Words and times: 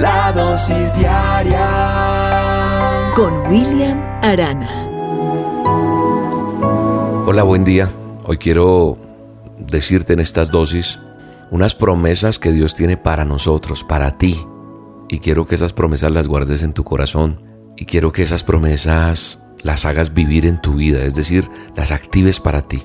La 0.00 0.30
dosis 0.30 0.94
diaria 0.94 1.64
con 3.16 3.32
William 3.48 3.98
Arana. 4.22 4.86
Hola, 7.24 7.42
buen 7.42 7.64
día. 7.64 7.90
Hoy 8.24 8.36
quiero 8.36 8.98
decirte 9.58 10.12
en 10.12 10.20
estas 10.20 10.50
dosis 10.50 10.98
unas 11.50 11.74
promesas 11.74 12.38
que 12.38 12.52
Dios 12.52 12.74
tiene 12.74 12.98
para 12.98 13.24
nosotros, 13.24 13.84
para 13.84 14.18
ti. 14.18 14.36
Y 15.08 15.20
quiero 15.20 15.46
que 15.46 15.54
esas 15.54 15.72
promesas 15.72 16.12
las 16.12 16.28
guardes 16.28 16.62
en 16.62 16.74
tu 16.74 16.84
corazón. 16.84 17.40
Y 17.78 17.86
quiero 17.86 18.12
que 18.12 18.22
esas 18.22 18.44
promesas 18.44 19.38
las 19.62 19.86
hagas 19.86 20.12
vivir 20.12 20.44
en 20.44 20.60
tu 20.60 20.74
vida, 20.74 21.04
es 21.04 21.14
decir, 21.14 21.48
las 21.74 21.90
actives 21.90 22.38
para 22.38 22.68
ti. 22.68 22.82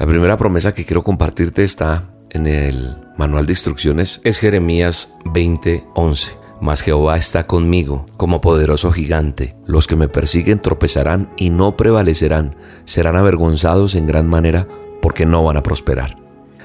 La 0.00 0.06
primera 0.06 0.36
promesa 0.36 0.74
que 0.74 0.84
quiero 0.84 1.04
compartirte 1.04 1.62
está 1.62 2.13
en 2.34 2.46
el 2.46 2.98
manual 3.16 3.46
de 3.46 3.52
instrucciones, 3.52 4.20
es 4.24 4.38
Jeremías 4.38 5.14
20:11. 5.24 6.36
Mas 6.60 6.82
Jehová 6.82 7.16
está 7.16 7.46
conmigo 7.46 8.06
como 8.16 8.40
poderoso 8.40 8.92
gigante. 8.92 9.56
Los 9.66 9.86
que 9.86 9.96
me 9.96 10.08
persiguen 10.08 10.60
tropezarán 10.60 11.32
y 11.36 11.50
no 11.50 11.76
prevalecerán. 11.76 12.56
Serán 12.84 13.16
avergonzados 13.16 13.94
en 13.94 14.06
gran 14.06 14.28
manera 14.28 14.68
porque 15.02 15.26
no 15.26 15.44
van 15.44 15.56
a 15.56 15.62
prosperar. 15.62 16.16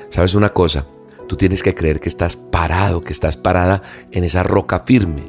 ¿Sabes 0.10 0.36
una 0.36 0.50
cosa? 0.50 0.86
Tú 1.28 1.36
tienes 1.36 1.64
que 1.64 1.76
creer 1.76 2.00
que 2.00 2.10
estás 2.10 2.36
parado, 2.36 3.02
que 3.02 3.14
estás 3.14 3.36
parada 3.36 3.82
en 4.12 4.24
esa 4.24 4.44
roca 4.44 4.80
firme. 4.80 5.24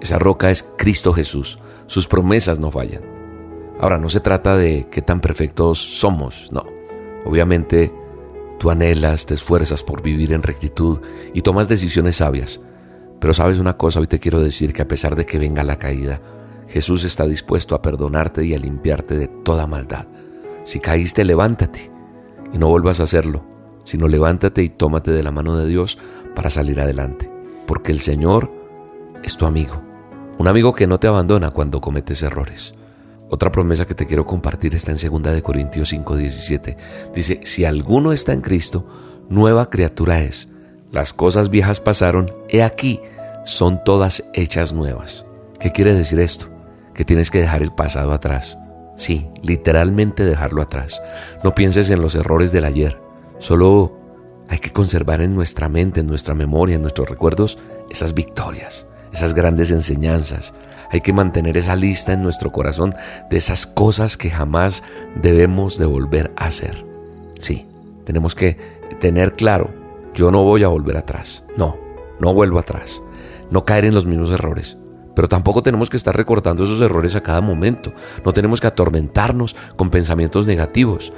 Esa 0.00 0.18
roca 0.18 0.50
es 0.50 0.64
Cristo 0.76 1.12
Jesús. 1.12 1.58
Sus 1.86 2.08
promesas 2.08 2.58
no 2.58 2.70
fallan. 2.70 3.02
Ahora, 3.80 3.98
no 3.98 4.08
se 4.08 4.20
trata 4.20 4.56
de 4.56 4.88
qué 4.90 5.02
tan 5.02 5.20
perfectos 5.20 5.78
somos, 5.78 6.50
no. 6.50 6.64
Obviamente, 7.24 7.92
tú 8.58 8.70
anhelas, 8.70 9.26
te 9.26 9.34
esfuerzas 9.34 9.82
por 9.82 10.02
vivir 10.02 10.32
en 10.32 10.42
rectitud 10.42 11.00
y 11.32 11.42
tomas 11.42 11.68
decisiones 11.68 12.16
sabias. 12.16 12.60
Pero 13.20 13.32
sabes 13.32 13.58
una 13.58 13.76
cosa, 13.76 14.00
hoy 14.00 14.06
te 14.06 14.18
quiero 14.18 14.40
decir 14.40 14.72
que 14.72 14.82
a 14.82 14.88
pesar 14.88 15.16
de 15.16 15.26
que 15.26 15.38
venga 15.38 15.64
la 15.64 15.78
caída, 15.78 16.20
Jesús 16.68 17.04
está 17.04 17.26
dispuesto 17.26 17.74
a 17.74 17.82
perdonarte 17.82 18.44
y 18.44 18.54
a 18.54 18.58
limpiarte 18.58 19.16
de 19.16 19.28
toda 19.28 19.66
maldad. 19.66 20.06
Si 20.64 20.80
caíste, 20.80 21.24
levántate 21.24 21.90
y 22.52 22.58
no 22.58 22.68
vuelvas 22.68 23.00
a 23.00 23.04
hacerlo, 23.04 23.44
sino 23.84 24.06
levántate 24.06 24.62
y 24.62 24.68
tómate 24.68 25.10
de 25.10 25.22
la 25.22 25.32
mano 25.32 25.56
de 25.56 25.66
Dios 25.66 25.98
para 26.34 26.50
salir 26.50 26.80
adelante. 26.80 27.30
Porque 27.66 27.92
el 27.92 28.00
Señor 28.00 28.52
es 29.22 29.36
tu 29.36 29.46
amigo, 29.46 29.82
un 30.38 30.46
amigo 30.46 30.74
que 30.74 30.86
no 30.86 31.00
te 31.00 31.06
abandona 31.06 31.50
cuando 31.50 31.80
cometes 31.80 32.22
errores. 32.22 32.74
Otra 33.30 33.52
promesa 33.52 33.86
que 33.86 33.94
te 33.94 34.06
quiero 34.06 34.26
compartir 34.26 34.74
está 34.74 34.92
en 34.92 34.98
2 34.98 35.34
de 35.34 35.42
Corintios 35.42 35.92
5:17. 35.92 36.76
Dice, 37.14 37.40
si 37.44 37.64
alguno 37.64 38.12
está 38.12 38.32
en 38.32 38.40
Cristo, 38.40 38.86
nueva 39.28 39.68
criatura 39.70 40.20
es. 40.20 40.48
Las 40.90 41.12
cosas 41.12 41.50
viejas 41.50 41.80
pasaron, 41.80 42.34
he 42.48 42.62
aquí, 42.62 43.00
son 43.44 43.84
todas 43.84 44.24
hechas 44.32 44.72
nuevas. 44.72 45.26
¿Qué 45.60 45.72
quiere 45.72 45.92
decir 45.92 46.20
esto? 46.20 46.46
Que 46.94 47.04
tienes 47.04 47.30
que 47.30 47.40
dejar 47.40 47.62
el 47.62 47.72
pasado 47.72 48.12
atrás. 48.12 48.58
Sí, 48.96 49.28
literalmente 49.42 50.24
dejarlo 50.24 50.62
atrás. 50.62 51.02
No 51.44 51.54
pienses 51.54 51.90
en 51.90 52.00
los 52.00 52.14
errores 52.14 52.52
del 52.52 52.64
ayer. 52.64 53.00
Solo 53.38 53.96
hay 54.48 54.58
que 54.58 54.72
conservar 54.72 55.20
en 55.20 55.34
nuestra 55.34 55.68
mente, 55.68 56.00
en 56.00 56.06
nuestra 56.06 56.34
memoria, 56.34 56.76
en 56.76 56.82
nuestros 56.82 57.08
recuerdos, 57.08 57.58
esas 57.90 58.14
victorias, 58.14 58.86
esas 59.12 59.34
grandes 59.34 59.70
enseñanzas, 59.70 60.54
hay 60.90 61.00
que 61.00 61.12
mantener 61.12 61.56
esa 61.56 61.76
lista 61.76 62.12
en 62.12 62.22
nuestro 62.22 62.52
corazón 62.52 62.94
de 63.30 63.36
esas 63.36 63.66
cosas 63.66 64.16
que 64.16 64.30
jamás 64.30 64.82
debemos 65.14 65.78
de 65.78 65.86
volver 65.86 66.32
a 66.36 66.46
hacer. 66.46 66.84
Sí, 67.38 67.66
tenemos 68.04 68.34
que 68.34 68.56
tener 69.00 69.34
claro, 69.34 69.70
yo 70.14 70.30
no 70.30 70.42
voy 70.42 70.64
a 70.64 70.68
volver 70.68 70.96
atrás. 70.96 71.44
No, 71.56 71.78
no 72.20 72.34
vuelvo 72.34 72.58
atrás. 72.58 73.02
No 73.50 73.64
caer 73.64 73.84
en 73.84 73.94
los 73.94 74.06
mismos 74.06 74.30
errores. 74.30 74.76
Pero 75.14 75.28
tampoco 75.28 75.62
tenemos 75.62 75.90
que 75.90 75.96
estar 75.96 76.16
recordando 76.16 76.64
esos 76.64 76.80
errores 76.80 77.14
a 77.16 77.22
cada 77.22 77.40
momento. 77.40 77.92
No 78.24 78.32
tenemos 78.32 78.60
que 78.60 78.66
atormentarnos 78.66 79.56
con 79.76 79.90
pensamientos 79.90 80.46
negativos. 80.46 81.12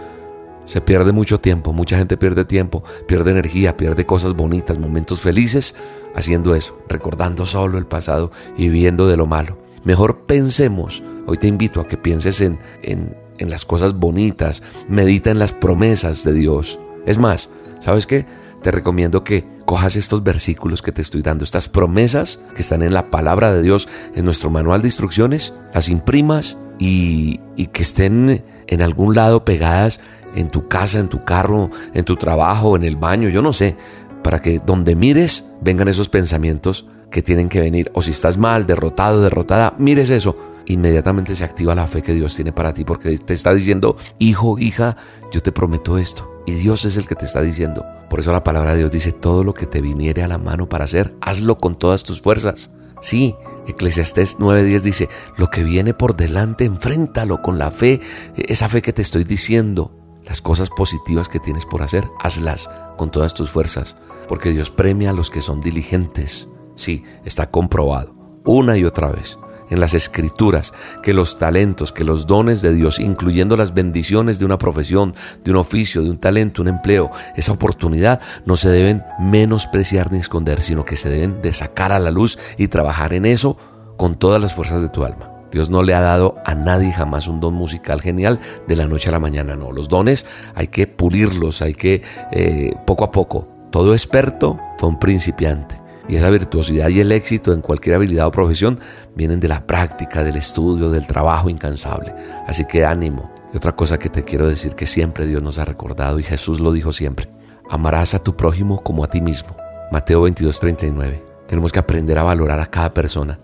Se 0.64 0.80
pierde 0.80 1.12
mucho 1.12 1.41
tiempo, 1.41 1.72
mucha 1.72 1.97
gente 1.98 2.16
pierde 2.16 2.44
tiempo, 2.44 2.84
pierde 3.06 3.30
energía, 3.32 3.76
pierde 3.76 4.06
cosas 4.06 4.34
bonitas, 4.34 4.78
momentos 4.78 5.20
felices 5.20 5.75
haciendo 6.14 6.54
eso, 6.54 6.78
recordando 6.88 7.47
solo 7.47 7.78
el 7.78 7.86
pasado 7.86 8.30
y 8.56 8.69
viviendo 8.69 9.09
de 9.09 9.16
lo 9.16 9.26
malo. 9.26 9.59
Mejor 9.84 10.26
pensemos, 10.26 11.02
hoy 11.26 11.38
te 11.38 11.46
invito 11.46 11.80
a 11.80 11.86
que 11.86 11.96
pienses 11.96 12.41
en, 12.41 12.58
en, 12.82 13.14
las 13.50 13.64
cosas 13.64 13.94
bonitas, 13.94 14.62
medita 14.88 15.30
en 15.30 15.38
las 15.38 15.52
promesas 15.52 16.24
de 16.24 16.34
Dios. 16.34 16.78
Es 17.06 17.16
más, 17.16 17.48
¿sabes 17.80 18.06
qué? 18.06 18.26
Te 18.62 18.70
recomiendo 18.70 19.24
que 19.24 19.46
cojas 19.64 19.96
estos 19.96 20.22
versículos 20.22 20.82
que 20.82 20.92
te 20.92 21.00
estoy 21.00 21.22
dando, 21.22 21.44
estas 21.44 21.68
promesas 21.68 22.41
que 22.54 22.60
están 22.60 22.82
en 22.82 22.92
la 22.92 23.08
palabra 23.08 23.54
de 23.54 23.62
Dios, 23.62 23.88
en 24.14 24.26
nuestro 24.26 24.50
manual 24.50 24.82
de 24.82 24.88
instrucciones, 24.88 25.54
las 25.72 25.88
imprimas 25.88 26.58
y 26.78 27.38
que 27.72 27.82
estén 27.82 28.44
en 28.66 28.82
algún 28.82 29.14
lado 29.14 29.44
pegadas 29.44 30.00
en 30.34 30.48
tu 30.48 30.68
casa, 30.68 30.98
en 30.98 31.08
tu 31.08 31.24
carro, 31.24 31.70
en 31.94 32.04
tu 32.04 32.16
trabajo, 32.16 32.76
en 32.76 32.84
el 32.84 32.97
baño, 32.97 33.28
yo 33.28 33.42
no 33.42 33.52
sé, 33.52 33.76
para 34.22 34.41
que 34.41 34.60
donde 34.64 34.94
mires 34.94 35.44
vengan 35.60 35.88
esos 35.88 36.08
pensamientos 36.08 36.86
que 37.10 37.22
tienen 37.22 37.48
que 37.48 37.60
venir. 37.60 37.91
O 37.94 38.03
si 38.03 38.10
estás 38.10 38.37
mal, 38.37 38.66
derrotado, 38.66 39.22
derrotada, 39.22 39.75
mires 39.78 40.10
eso. 40.10 40.37
Inmediatamente 40.66 41.34
se 41.34 41.44
activa 41.44 41.75
la 41.75 41.87
fe 41.87 42.03
que 42.03 42.15
Dios 42.15 42.34
tiene 42.37 42.53
para 42.53 42.72
ti 42.75 42.84
porque 42.84 43.19
te 43.19 43.34
está 43.34 43.53
diciendo, 43.53 43.97
hijo, 44.19 44.59
hija, 44.59 44.97
yo 45.32 45.43
te 45.43 45.53
prometo 45.53 45.98
esto. 45.98 46.31
Y 46.47 46.53
Dios 46.53 46.84
es 46.84 46.97
el 46.97 47.06
que 47.06 47.16
te 47.16 47.25
está 47.25 47.43
diciendo. 47.43 47.84
Por 48.09 48.21
eso 48.21 48.32
la 48.32 48.44
palabra 48.44 48.72
de 48.72 48.78
Dios 48.78 48.91
dice, 48.91 49.12
todo 49.12 49.44
lo 49.44 49.54
que 49.54 49.66
te 49.66 49.81
viniere 49.81 50.22
a 50.22 50.28
la 50.28 50.38
mano 50.38 50.69
para 50.69 50.84
hacer, 50.84 51.15
hazlo 51.21 51.59
con 51.59 51.78
todas 51.78 52.03
tus 52.03 52.21
fuerzas. 52.21 52.71
Sí, 53.00 53.34
Eclesiastés 53.66 54.38
9:10 54.38 54.81
dice, 54.82 55.09
lo 55.37 55.48
que 55.48 55.65
viene 55.65 55.94
por 55.94 56.16
delante, 56.16 56.65
enfréntalo 56.65 57.41
con 57.41 57.59
la 57.59 57.71
fe, 57.71 58.00
esa 58.37 58.69
fe 58.69 58.82
que 58.82 58.92
te 58.92 59.03
estoy 59.03 59.25
diciendo. 59.25 59.97
Las 60.25 60.42
cosas 60.42 60.71
positivas 60.71 61.28
que 61.28 61.41
tienes 61.41 61.66
por 61.66 61.82
hacer, 61.82 62.06
hazlas 62.21 62.69
con 62.97 63.10
todas 63.10 63.34
tus 63.34 63.50
fuerzas, 63.50 63.97
porque 64.28 64.50
Dios 64.50 64.71
premia 64.71 65.10
a 65.10 65.12
los 65.15 65.31
que 65.31 65.41
son 65.41 65.60
diligentes. 65.60 66.49
Sí, 66.80 67.02
está 67.26 67.50
comprobado, 67.50 68.14
una 68.46 68.78
y 68.78 68.86
otra 68.86 69.10
vez, 69.10 69.38
en 69.68 69.80
las 69.80 69.92
escrituras, 69.92 70.72
que 71.02 71.12
los 71.12 71.38
talentos, 71.38 71.92
que 71.92 72.06
los 72.06 72.26
dones 72.26 72.62
de 72.62 72.72
Dios, 72.72 72.98
incluyendo 72.98 73.54
las 73.54 73.74
bendiciones 73.74 74.38
de 74.38 74.46
una 74.46 74.56
profesión, 74.56 75.14
de 75.44 75.50
un 75.50 75.58
oficio, 75.58 76.00
de 76.00 76.08
un 76.08 76.16
talento, 76.16 76.62
un 76.62 76.68
empleo, 76.68 77.10
esa 77.36 77.52
oportunidad, 77.52 78.22
no 78.46 78.56
se 78.56 78.70
deben 78.70 79.04
menospreciar 79.18 80.10
ni 80.10 80.20
esconder, 80.20 80.62
sino 80.62 80.86
que 80.86 80.96
se 80.96 81.10
deben 81.10 81.42
de 81.42 81.52
sacar 81.52 81.92
a 81.92 81.98
la 81.98 82.10
luz 82.10 82.38
y 82.56 82.68
trabajar 82.68 83.12
en 83.12 83.26
eso 83.26 83.58
con 83.98 84.14
todas 84.14 84.41
las 84.41 84.54
fuerzas 84.54 84.80
de 84.80 84.88
tu 84.88 85.04
alma. 85.04 85.30
Dios 85.52 85.68
no 85.68 85.82
le 85.82 85.92
ha 85.92 86.00
dado 86.00 86.32
a 86.47 86.54
nadie 86.54 86.92
jamás 86.92 87.28
un 87.28 87.41
don 87.41 87.52
musical 87.52 88.00
genial 88.00 88.41
de 88.66 88.76
la 88.76 88.86
noche 88.86 89.10
a 89.10 89.12
la 89.12 89.18
mañana, 89.18 89.54
no. 89.54 89.70
Los 89.70 89.91
dones 89.91 90.24
hay 90.54 90.68
que 90.68 90.86
pulirlos, 90.86 91.60
hay 91.60 91.74
que 91.74 92.00
eh, 92.32 92.72
poco 92.86 93.04
a 93.04 93.10
poco. 93.10 93.47
Todo 93.71 93.92
experto 93.92 94.59
fue 94.78 94.88
un 94.88 94.98
principiante. 94.98 95.79
Y 96.10 96.16
esa 96.16 96.28
virtuosidad 96.28 96.89
y 96.89 97.01
el 97.01 97.12
éxito 97.12 97.53
en 97.53 97.60
cualquier 97.60 97.95
habilidad 97.95 98.27
o 98.27 98.33
profesión 98.33 98.80
vienen 99.15 99.41
de 99.41 99.48
la 99.48 99.66
práctica, 99.66 100.24
del 100.24 100.36
estudio, 100.36 100.91
del 100.91 101.07
trabajo 101.07 101.48
incansable. 101.48 102.12
Así 102.47 102.65
que 102.65 102.84
ánimo. 102.84 103.30
Y 103.54 103.57
otra 103.57 103.77
cosa 103.77 103.98
que 103.98 104.09
te 104.09 104.24
quiero 104.24 104.48
decir 104.48 104.74
que 104.74 104.86
siempre 104.86 105.27
Dios 105.27 105.42
nos 105.42 105.59
ha 105.59 105.65
recordado 105.65 106.18
y 106.18 106.24
Jesús 106.24 106.60
lo 106.60 106.72
dijo 106.72 106.92
siempre. 106.92 107.30
Amarás 107.71 108.15
a 108.15 108.22
tu 108.22 108.36
prójimo 108.36 108.83
como 108.83 109.04
a 109.04 109.09
ti 109.09 109.21
mismo. 109.21 109.57
Mateo 109.92 110.22
22:39. 110.22 111.22
Tenemos 111.47 111.72
que 111.72 111.78
aprender 111.78 112.18
a 112.18 112.24
valorar 112.24 112.60
a 112.60 112.66
cada 112.66 112.92
persona 112.92 113.39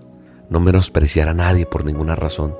no 0.48 0.60
menospreciar 0.60 1.28
a 1.28 1.34
nadie 1.34 1.66
por 1.66 1.84
ninguna 1.84 2.14
razón. 2.14 2.56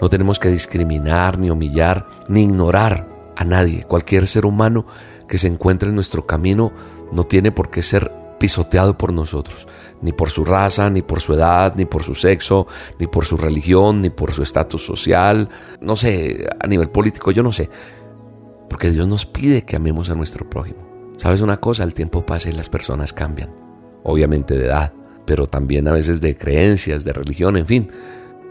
No 0.00 0.08
tenemos 0.08 0.38
que 0.38 0.48
discriminar, 0.48 1.38
ni 1.38 1.50
humillar, 1.50 2.06
ni 2.28 2.42
ignorar 2.42 3.08
a 3.36 3.44
nadie. 3.44 3.84
Cualquier 3.84 4.26
ser 4.26 4.46
humano 4.46 4.86
que 5.28 5.38
se 5.38 5.48
encuentre 5.48 5.88
en 5.88 5.94
nuestro 5.94 6.26
camino 6.26 6.72
no 7.12 7.24
tiene 7.24 7.52
por 7.52 7.70
qué 7.70 7.82
ser 7.82 8.10
pisoteado 8.38 8.96
por 8.96 9.12
nosotros, 9.12 9.66
ni 10.02 10.12
por 10.12 10.30
su 10.30 10.44
raza, 10.44 10.90
ni 10.90 11.02
por 11.02 11.20
su 11.20 11.34
edad, 11.34 11.74
ni 11.76 11.84
por 11.84 12.02
su 12.02 12.14
sexo, 12.14 12.66
ni 12.98 13.06
por 13.06 13.24
su 13.24 13.36
religión, 13.36 14.02
ni 14.02 14.10
por 14.10 14.32
su 14.32 14.42
estatus 14.42 14.84
social, 14.84 15.48
no 15.80 15.96
sé, 15.96 16.46
a 16.60 16.66
nivel 16.66 16.90
político, 16.90 17.30
yo 17.30 17.42
no 17.42 17.52
sé. 17.52 17.70
Porque 18.68 18.90
Dios 18.90 19.06
nos 19.08 19.26
pide 19.26 19.64
que 19.64 19.76
amemos 19.76 20.10
a 20.10 20.14
nuestro 20.14 20.48
prójimo. 20.48 21.14
¿Sabes 21.16 21.40
una 21.40 21.58
cosa? 21.58 21.84
El 21.84 21.94
tiempo 21.94 22.26
pasa 22.26 22.50
y 22.50 22.52
las 22.52 22.68
personas 22.68 23.12
cambian. 23.12 23.54
obviamente 24.08 24.56
de 24.56 24.66
edad, 24.66 24.92
pero 25.24 25.48
también 25.48 25.88
a 25.88 25.92
veces 25.92 26.20
de 26.20 26.36
creencias, 26.36 27.04
de 27.04 27.12
religión, 27.12 27.56
en 27.56 27.66
fin. 27.66 27.90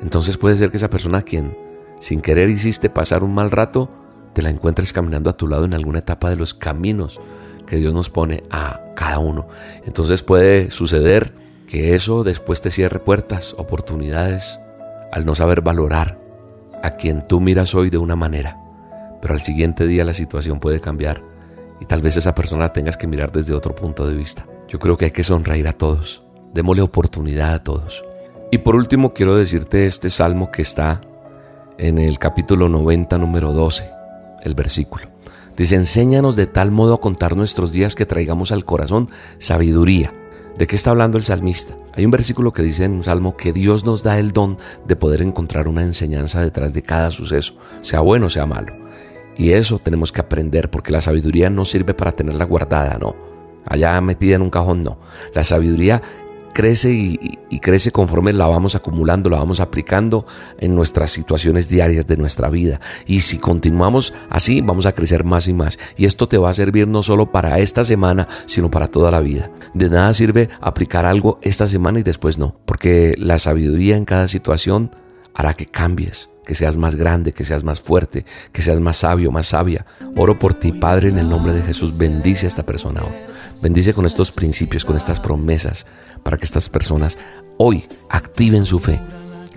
Entonces 0.01 0.37
puede 0.37 0.57
ser 0.57 0.69
que 0.69 0.77
esa 0.77 0.89
persona 0.89 1.19
a 1.19 1.21
quien 1.21 1.55
sin 1.99 2.21
querer 2.21 2.49
hiciste 2.49 2.89
pasar 2.89 3.23
un 3.23 3.33
mal 3.33 3.51
rato, 3.51 3.89
te 4.33 4.41
la 4.41 4.49
encuentres 4.49 4.93
caminando 4.93 5.29
a 5.29 5.37
tu 5.37 5.47
lado 5.47 5.65
en 5.65 5.73
alguna 5.73 5.99
etapa 5.99 6.29
de 6.29 6.35
los 6.35 6.53
caminos 6.53 7.19
que 7.65 7.77
Dios 7.77 7.93
nos 7.93 8.09
pone 8.09 8.43
a 8.49 8.81
cada 8.95 9.19
uno. 9.19 9.47
Entonces 9.85 10.23
puede 10.23 10.71
suceder 10.71 11.33
que 11.67 11.95
eso 11.95 12.23
después 12.23 12.61
te 12.61 12.71
cierre 12.71 12.99
puertas, 12.99 13.55
oportunidades, 13.57 14.59
al 15.11 15.25
no 15.25 15.35
saber 15.35 15.61
valorar 15.61 16.19
a 16.83 16.91
quien 16.91 17.27
tú 17.27 17.39
miras 17.39 17.73
hoy 17.73 17.89
de 17.89 17.97
una 17.97 18.15
manera, 18.15 18.57
pero 19.21 19.33
al 19.33 19.41
siguiente 19.41 19.87
día 19.87 20.05
la 20.05 20.13
situación 20.13 20.59
puede 20.59 20.79
cambiar 20.79 21.23
y 21.79 21.85
tal 21.85 22.01
vez 22.01 22.17
esa 22.17 22.35
persona 22.35 22.71
tengas 22.73 22.97
que 22.97 23.07
mirar 23.07 23.31
desde 23.31 23.53
otro 23.53 23.73
punto 23.73 24.07
de 24.07 24.15
vista. 24.15 24.45
Yo 24.67 24.79
creo 24.79 24.97
que 24.97 25.05
hay 25.05 25.11
que 25.11 25.23
sonreír 25.23 25.67
a 25.67 25.73
todos, 25.73 26.23
démosle 26.53 26.81
oportunidad 26.81 27.53
a 27.53 27.63
todos. 27.63 28.03
Y 28.51 28.59
por 28.59 28.75
último 28.75 29.13
quiero 29.13 29.35
decirte 29.35 29.87
este 29.87 30.09
salmo 30.09 30.51
que 30.51 30.61
está 30.61 31.01
en 31.77 31.97
el 31.97 32.19
capítulo 32.19 32.69
90, 32.69 33.17
número 33.17 33.51
12, 33.51 33.89
el 34.43 34.53
versículo. 34.53 35.14
Dice, 35.57 35.75
enséñanos 35.75 36.35
de 36.35 36.47
tal 36.47 36.71
modo 36.71 36.95
a 36.95 37.01
contar 37.01 37.35
nuestros 37.35 37.71
días 37.71 37.95
que 37.95 38.05
traigamos 38.05 38.51
al 38.51 38.65
corazón 38.65 39.09
sabiduría. 39.39 40.11
¿De 40.57 40.67
qué 40.67 40.75
está 40.75 40.89
hablando 40.89 41.17
el 41.17 41.23
salmista? 41.23 41.75
Hay 41.93 42.03
un 42.03 42.11
versículo 42.11 42.51
que 42.51 42.61
dice 42.61 42.83
en 42.83 42.91
un 42.91 43.03
salmo 43.03 43.37
que 43.37 43.53
Dios 43.53 43.85
nos 43.85 44.03
da 44.03 44.19
el 44.19 44.31
don 44.31 44.57
de 44.85 44.95
poder 44.97 45.21
encontrar 45.21 45.67
una 45.67 45.83
enseñanza 45.83 46.41
detrás 46.41 46.73
de 46.73 46.81
cada 46.81 47.09
suceso, 47.11 47.55
sea 47.81 48.01
bueno 48.01 48.27
o 48.27 48.29
sea 48.29 48.45
malo. 48.45 48.73
Y 49.37 49.51
eso 49.51 49.79
tenemos 49.79 50.11
que 50.11 50.21
aprender 50.21 50.69
porque 50.69 50.91
la 50.91 51.01
sabiduría 51.01 51.49
no 51.49 51.65
sirve 51.65 51.93
para 51.93 52.11
tenerla 52.11 52.45
guardada, 52.45 52.97
no. 52.99 53.15
Allá 53.65 53.99
metida 54.01 54.35
en 54.35 54.41
un 54.41 54.49
cajón, 54.49 54.83
no. 54.83 54.97
La 55.33 55.43
sabiduría 55.43 56.01
crece 56.55 56.93
y, 56.93 57.19
crece 57.59 57.91
conforme 57.91 58.31
la 58.31 58.47
vamos 58.47 58.75
acumulando, 58.75 59.29
la 59.29 59.39
vamos 59.39 59.59
aplicando 59.59 60.25
en 60.59 60.75
nuestras 60.75 61.11
situaciones 61.11 61.67
diarias 61.67 62.05
de 62.07 62.15
nuestra 62.15 62.49
vida. 62.49 62.79
Y 63.05 63.21
si 63.21 63.39
continuamos 63.39 64.13
así, 64.29 64.61
vamos 64.61 64.85
a 64.85 64.93
crecer 64.93 65.23
más 65.23 65.47
y 65.47 65.53
más. 65.53 65.79
Y 65.97 66.05
esto 66.05 66.27
te 66.27 66.37
va 66.37 66.51
a 66.51 66.53
servir 66.53 66.87
no 66.87 67.03
solo 67.03 67.31
para 67.31 67.59
esta 67.59 67.83
semana, 67.83 68.27
sino 68.45 68.71
para 68.71 68.87
toda 68.87 69.11
la 69.11 69.19
vida. 69.19 69.51
De 69.73 69.89
nada 69.89 70.13
sirve 70.13 70.49
aplicar 70.61 71.05
algo 71.05 71.39
esta 71.41 71.67
semana 71.67 71.99
y 71.99 72.03
después 72.03 72.37
no, 72.37 72.55
porque 72.65 73.15
la 73.17 73.39
sabiduría 73.39 73.97
en 73.97 74.05
cada 74.05 74.27
situación 74.27 74.91
hará 75.33 75.55
que 75.55 75.65
cambies 75.65 76.29
que 76.45 76.53
seas 76.53 76.77
más 76.77 76.95
grande, 76.95 77.33
que 77.33 77.43
seas 77.43 77.63
más 77.63 77.81
fuerte, 77.81 78.23
que 78.51 78.61
seas 78.61 78.79
más 78.79 78.97
sabio, 78.97 79.31
más 79.31 79.47
sabia. 79.47 79.85
Oro 80.15 80.37
por 80.37 80.53
ti, 80.53 80.71
Padre, 80.71 81.09
en 81.09 81.17
el 81.17 81.27
nombre 81.27 81.53
de 81.53 81.63
Jesús. 81.63 81.97
Bendice 81.97 82.45
a 82.45 82.49
esta 82.49 82.63
persona 82.63 83.01
hoy. 83.01 83.34
Bendice 83.61 83.93
con 83.93 84.05
estos 84.05 84.31
principios, 84.31 84.85
con 84.85 84.95
estas 84.95 85.19
promesas, 85.19 85.85
para 86.23 86.37
que 86.37 86.45
estas 86.45 86.69
personas 86.69 87.17
hoy 87.57 87.87
activen 88.09 88.65
su 88.65 88.79
fe 88.79 88.99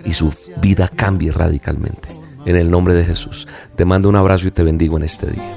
y 0.05 0.13
su 0.13 0.33
vida 0.61 0.87
cambie 0.87 1.31
radicalmente. 1.31 2.09
En 2.45 2.55
el 2.55 2.71
nombre 2.71 2.93
de 2.93 3.03
Jesús, 3.03 3.47
te 3.75 3.85
mando 3.85 4.09
un 4.09 4.15
abrazo 4.15 4.47
y 4.47 4.51
te 4.51 4.63
bendigo 4.63 4.97
en 4.97 5.03
este 5.03 5.27
día. 5.27 5.55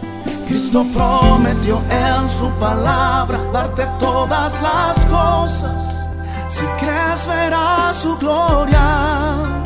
Cristo 0.49 0.85
prometió 0.93 1.81
en 1.91 2.29
su 2.29 2.51
palabra 2.59 3.43
darte 3.53 3.87
todas 3.99 4.61
las 4.61 5.05
cosas. 5.07 6.07
Si 6.49 6.67
crees 6.81 7.27
verás 7.27 7.97
su 7.97 8.17
gloria, 8.19 9.63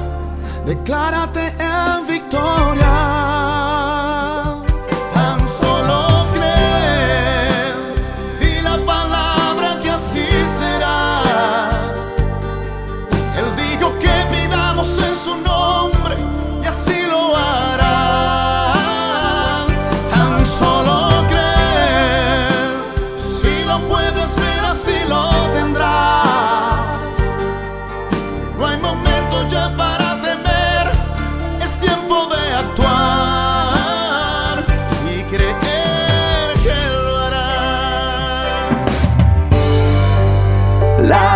declárate 0.64 1.54
en 1.58 2.06
victoria. 2.06 3.25